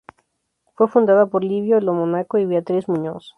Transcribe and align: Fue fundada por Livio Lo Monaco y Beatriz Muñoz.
Fue 0.73 0.87
fundada 0.87 1.27
por 1.27 1.43
Livio 1.43 1.79
Lo 1.79 1.93
Monaco 1.93 2.39
y 2.39 2.45
Beatriz 2.47 2.87
Muñoz. 2.89 3.29